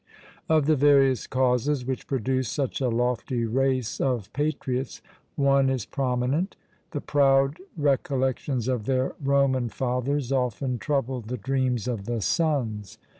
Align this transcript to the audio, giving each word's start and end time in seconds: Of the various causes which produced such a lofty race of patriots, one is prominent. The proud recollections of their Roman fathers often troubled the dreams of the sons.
Of 0.49 0.65
the 0.65 0.75
various 0.75 1.27
causes 1.27 1.85
which 1.85 2.07
produced 2.07 2.51
such 2.53 2.81
a 2.81 2.89
lofty 2.89 3.45
race 3.45 4.01
of 4.01 4.33
patriots, 4.33 4.99
one 5.35 5.69
is 5.69 5.85
prominent. 5.85 6.55
The 6.89 7.01
proud 7.01 7.59
recollections 7.77 8.67
of 8.67 8.87
their 8.87 9.13
Roman 9.23 9.69
fathers 9.69 10.31
often 10.31 10.79
troubled 10.79 11.27
the 11.27 11.37
dreams 11.37 11.87
of 11.87 12.05
the 12.05 12.19
sons. 12.19 12.97